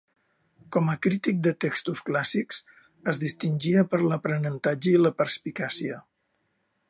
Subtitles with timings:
[0.75, 2.63] Com a crític de textos clàssics,
[3.13, 6.01] es distingia per l'aprenentatge i la perspicàcia.